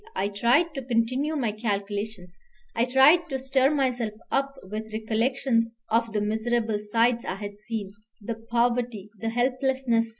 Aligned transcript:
I 0.15 0.29
tried 0.29 0.73
to 0.73 0.81
continue 0.81 1.35
my 1.35 1.51
calculations. 1.51 2.39
I 2.75 2.85
tried 2.85 3.29
to 3.29 3.37
stir 3.37 3.69
myself 3.69 4.15
up 4.31 4.55
with 4.63 4.91
recollections 4.91 5.77
of 5.91 6.11
the 6.11 6.21
miserable 6.21 6.79
sights 6.79 7.23
I 7.23 7.35
had 7.35 7.59
seen, 7.59 7.93
the 8.19 8.33
poverty, 8.33 9.11
the 9.19 9.29
helplessness. 9.29 10.09